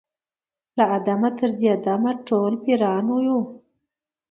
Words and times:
له 0.77 0.83
آدمه 0.97 1.29
تر 1.39 1.49
دې 1.59 1.71
دمه 1.85 2.13
ټول 2.27 2.53
پیران 2.63 3.07
یو 3.25 3.39